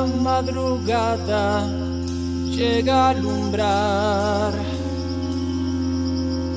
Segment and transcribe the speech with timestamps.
[0.00, 1.66] la madrugada
[2.46, 4.52] llega a alumbrar.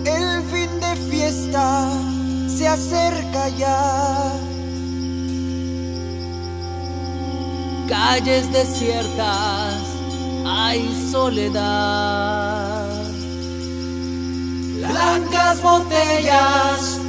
[0.06, 1.90] El fin de fiesta
[2.48, 4.32] se acerca ya.
[7.88, 9.82] Calles desiertas,
[10.46, 10.82] hay
[11.12, 12.88] soledad.
[14.78, 17.00] Blancas botellas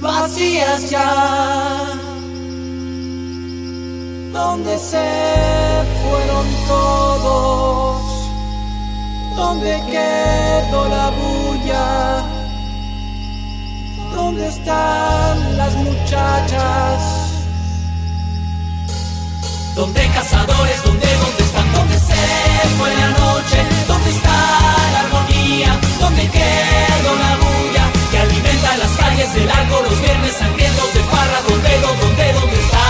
[0.00, 1.83] vacías ya.
[4.34, 8.02] Donde se fueron todos,
[9.36, 12.24] donde quedó la bulla,
[14.12, 17.00] donde están las muchachas.
[19.76, 24.36] Donde cazadores, donde, dónde están, donde se fue la noche, donde está
[24.94, 30.92] la armonía, donde quedó la bulla que alimenta las calles del largo los viernes sangrientos
[30.92, 32.83] de farra, donde, donde, donde Un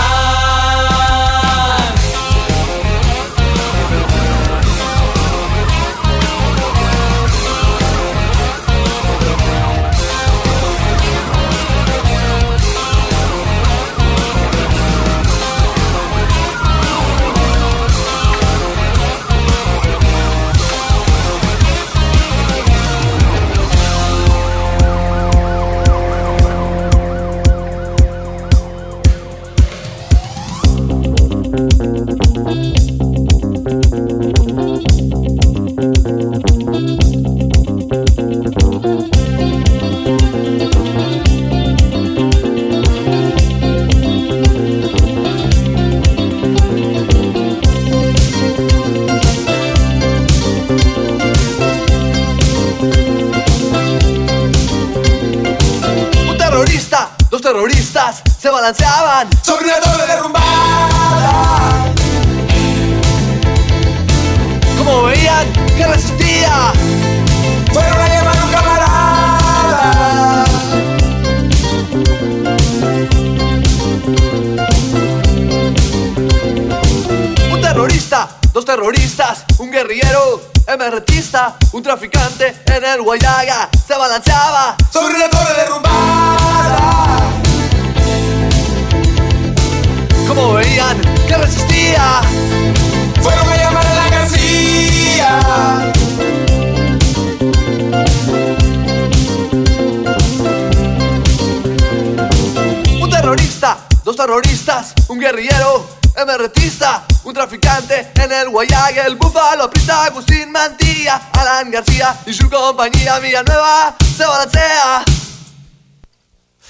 [57.55, 61.85] terroristas se balanceaban sobre una torre derrumbada.
[64.77, 66.73] Como veían que resistía,
[67.71, 70.45] Fueron a llamar un camarada.
[77.53, 85.15] un terrorista, dos terroristas, un guerrillero, emerretista, un traficante en el Guayaga se balanceaba Sobre
[85.15, 87.44] una torre derrumbada.
[90.35, 92.21] Como veían que resistía,
[93.21, 95.39] Fueron a llamar a la García.
[103.01, 105.87] un terrorista, dos terroristas, un guerrillero,
[106.17, 112.49] emerretista, un traficante en el Guayaga, el búfalo prista, Agustín Mantilla, Alan García y su
[112.49, 115.03] compañía Villanueva se balancea.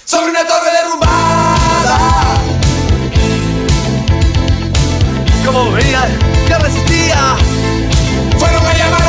[0.04, 2.55] Sobre una torre derrumbada.
[5.46, 6.18] Como veían
[6.48, 7.36] que resistía,
[8.36, 9.05] Fueron a llamar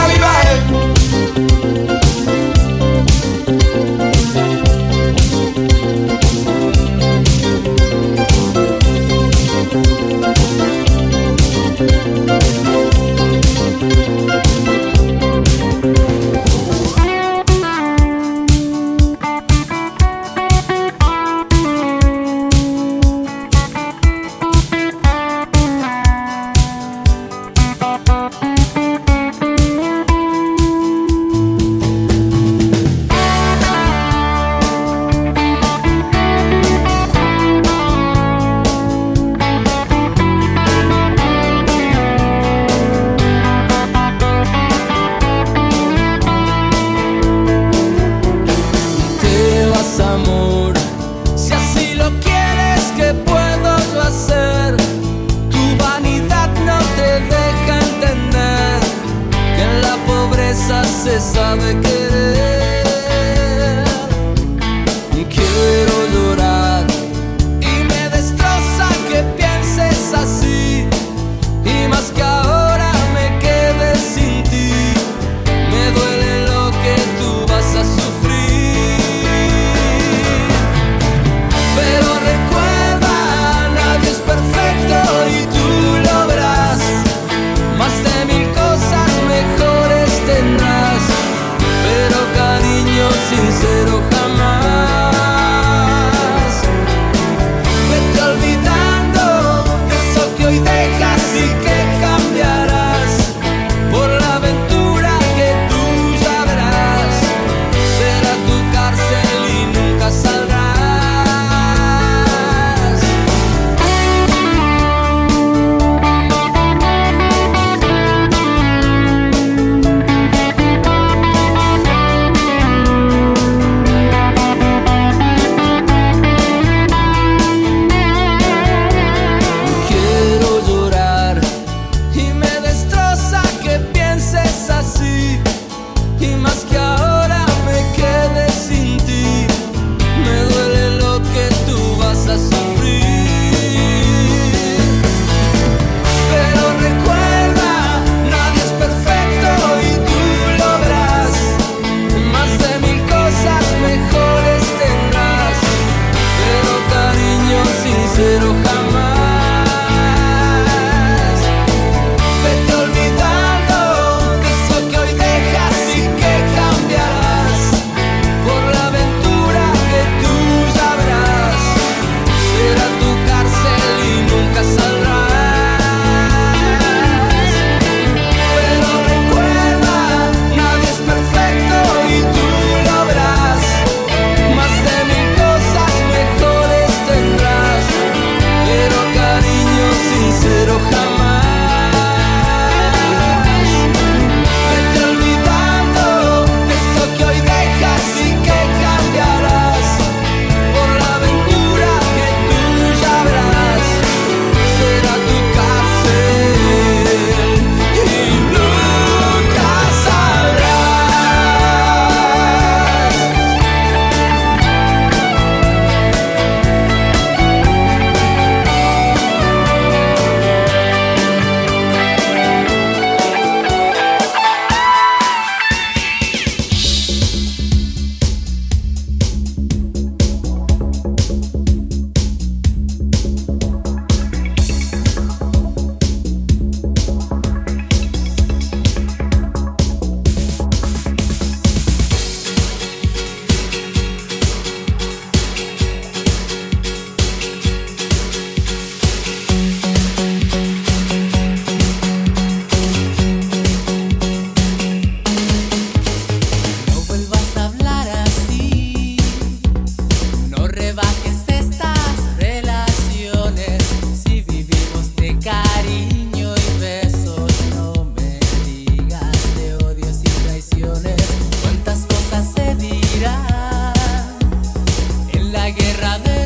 [275.72, 276.37] guerra de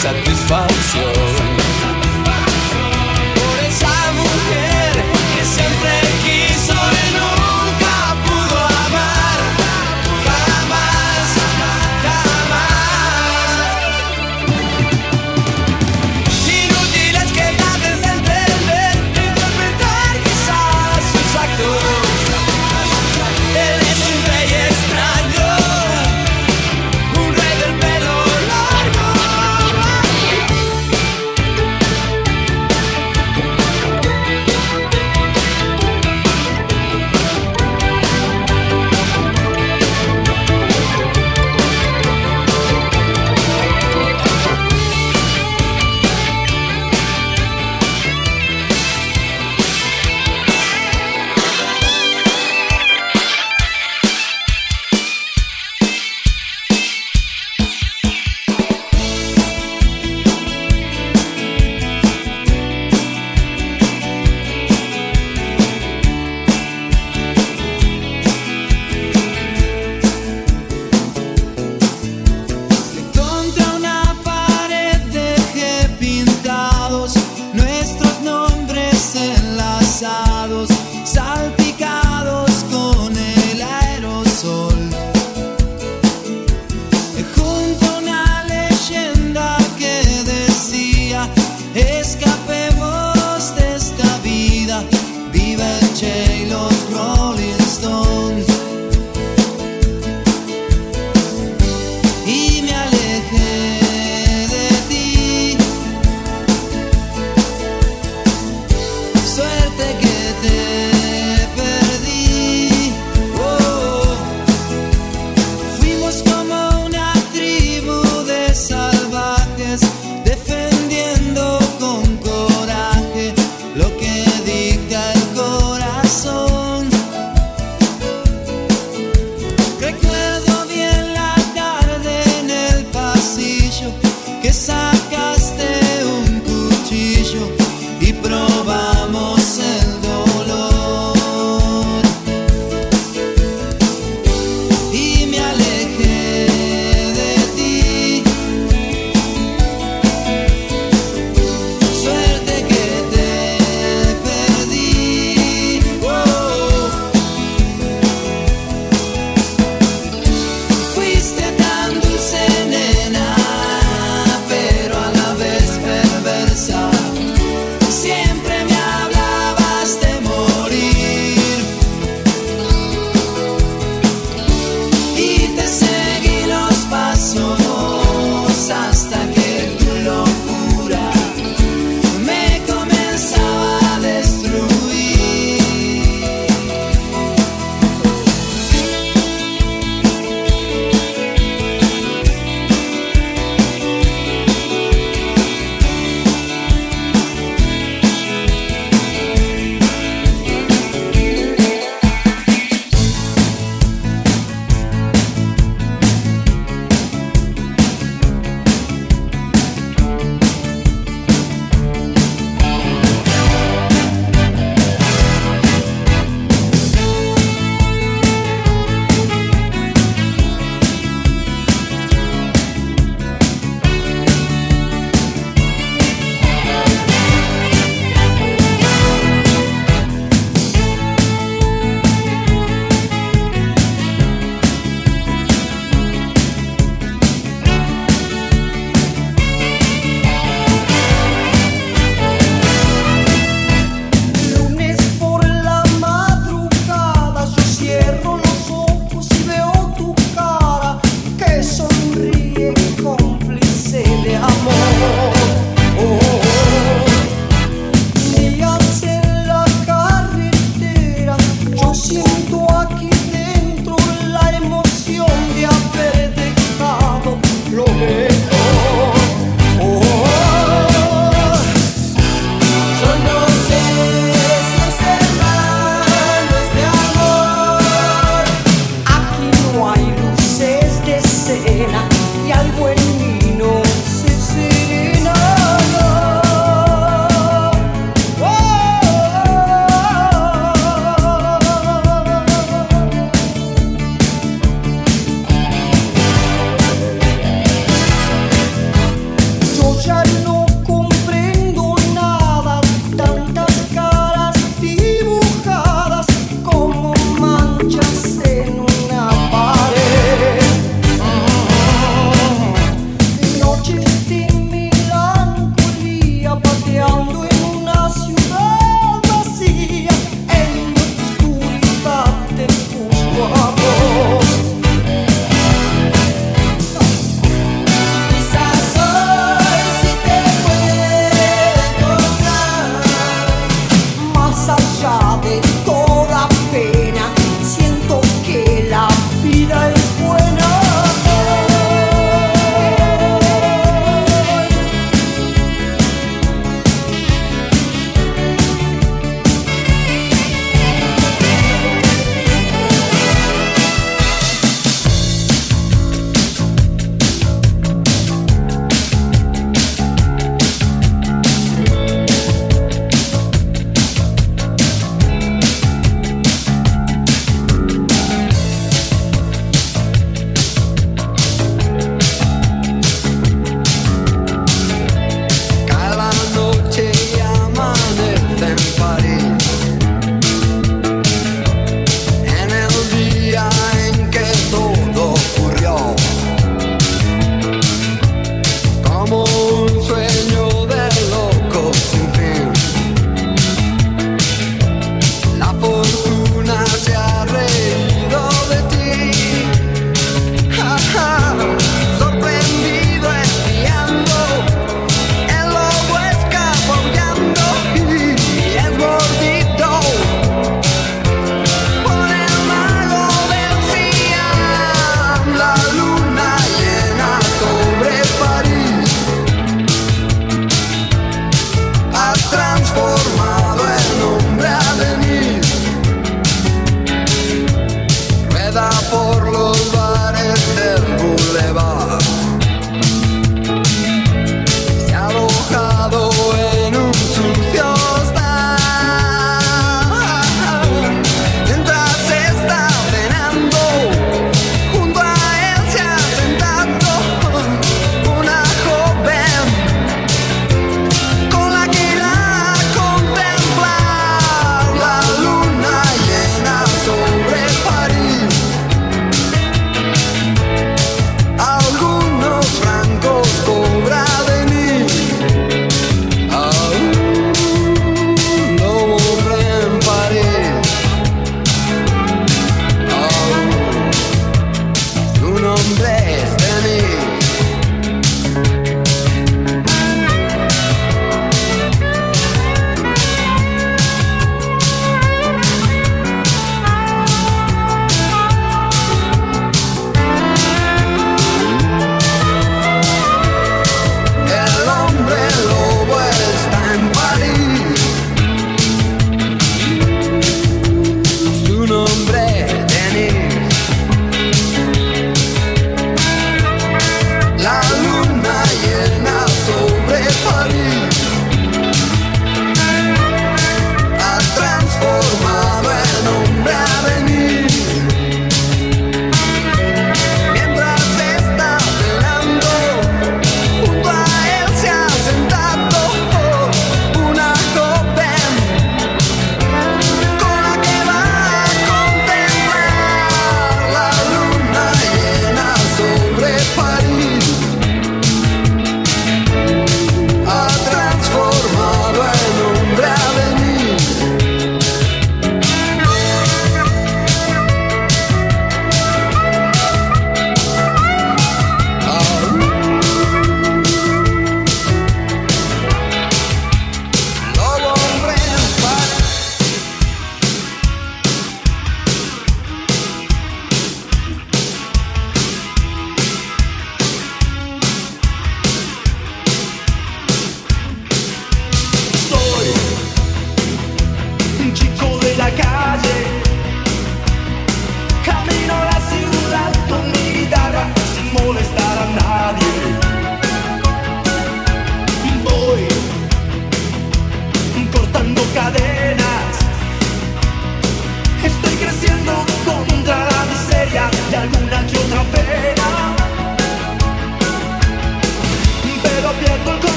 [0.00, 1.09] satisfaction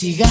[0.00, 0.27] que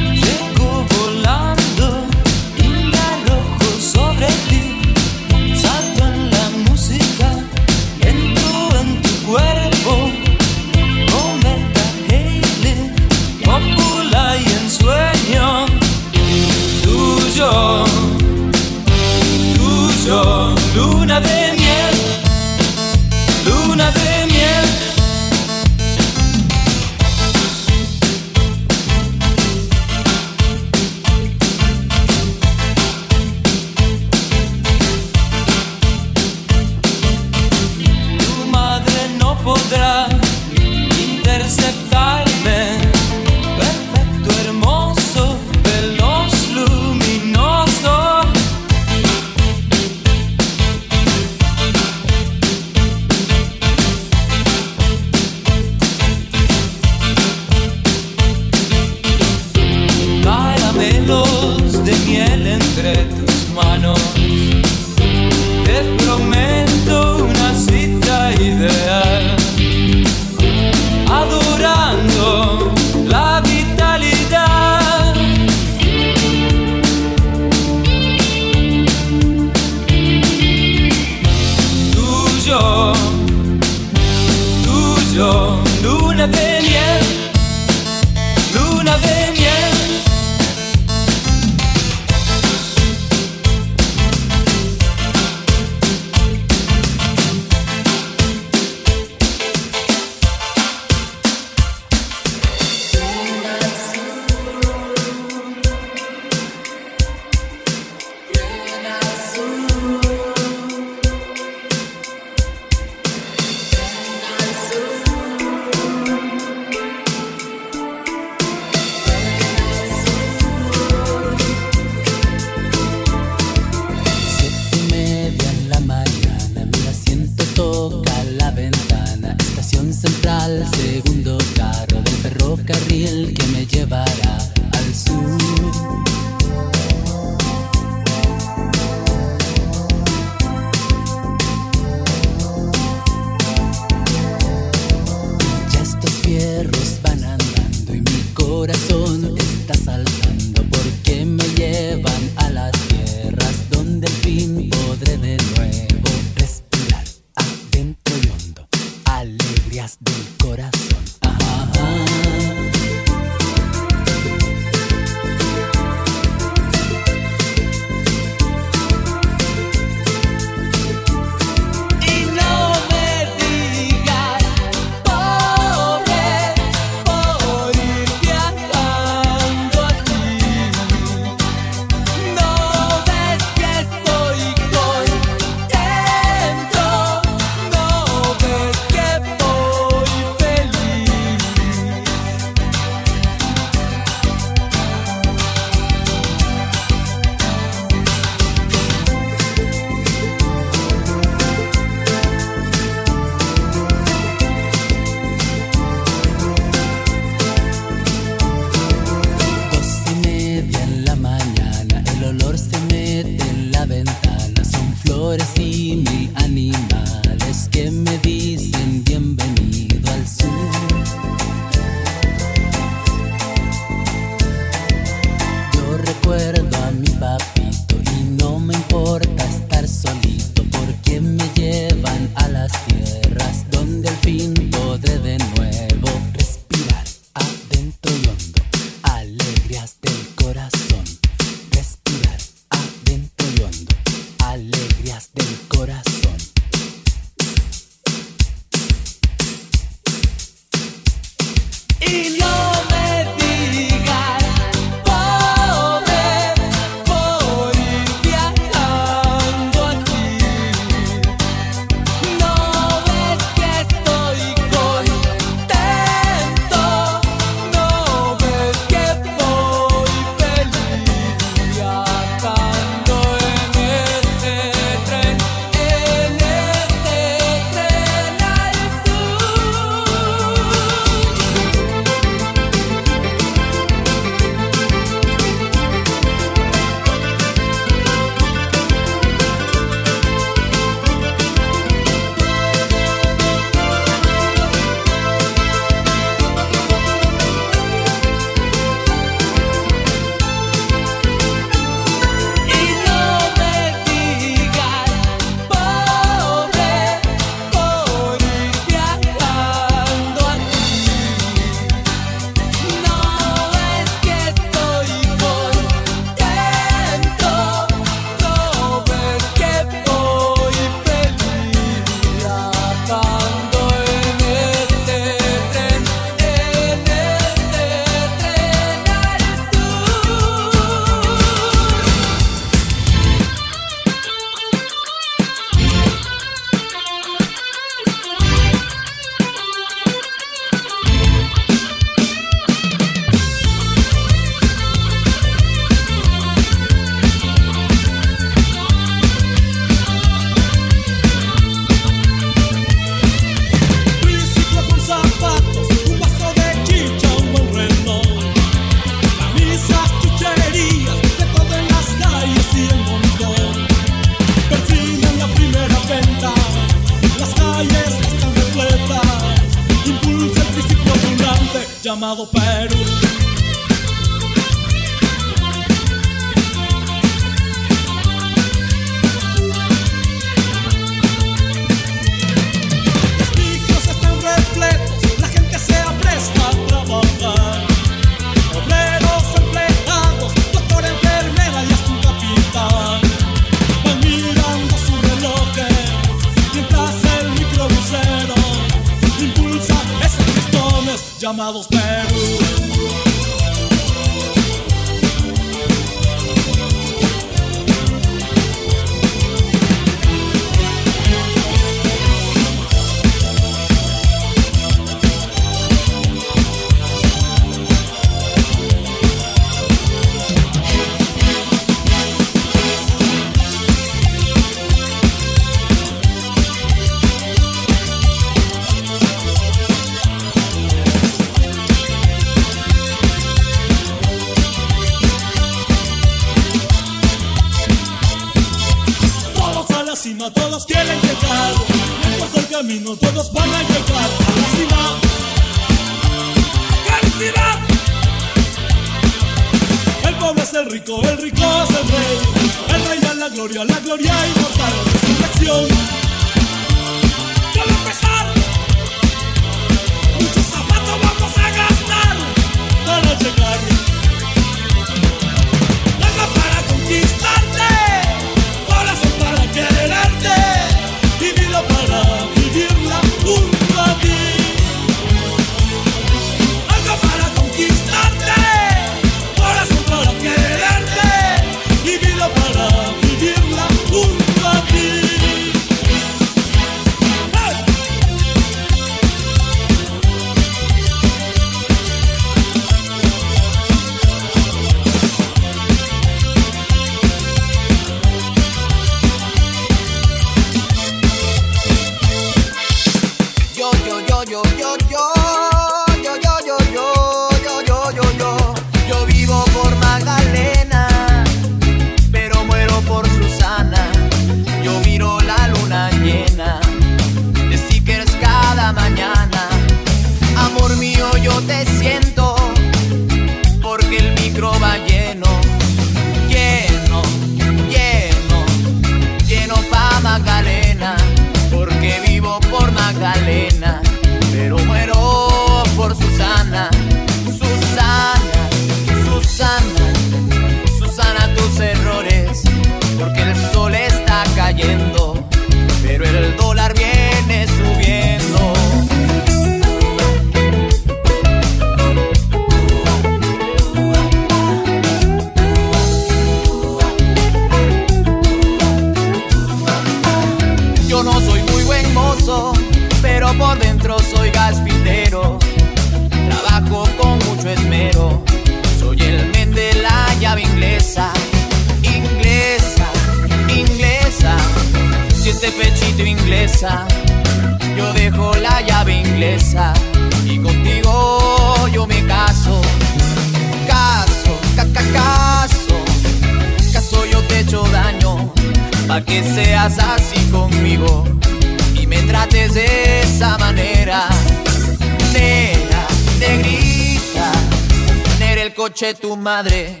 [599.42, 600.00] madre,